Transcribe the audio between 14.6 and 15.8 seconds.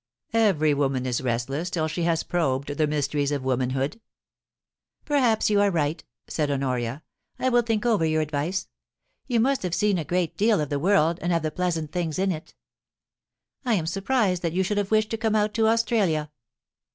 BARRINGTON AND HONORIA. 165 should have wished to come out to